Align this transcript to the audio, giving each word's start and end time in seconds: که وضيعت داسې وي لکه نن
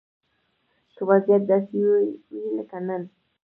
که 0.95 1.01
وضيعت 1.09 1.43
داسې 1.51 1.77
وي 1.87 2.01
لکه 2.55 2.77
نن 2.87 3.03